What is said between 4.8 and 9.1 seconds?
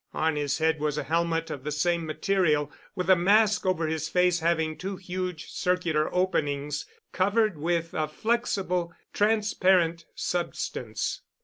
huge circular openings covered with a flexible,